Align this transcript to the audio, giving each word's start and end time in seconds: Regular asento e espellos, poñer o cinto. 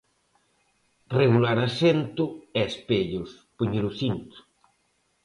Regular 1.19 1.57
asento 1.67 2.25
e 2.57 2.61
espellos, 2.69 3.29
poñer 3.57 3.83
o 3.89 3.91
cinto. 3.99 4.37